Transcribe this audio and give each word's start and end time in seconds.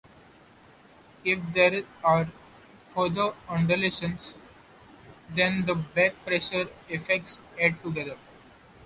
If 1.23 1.39
there 1.53 1.83
are 2.03 2.27
further 2.87 3.35
undulations, 3.47 4.33
then 5.29 5.65
the 5.67 5.75
back 5.75 6.25
pressure 6.25 6.67
effects 6.89 7.39
add 7.59 7.83
together. 7.83 8.17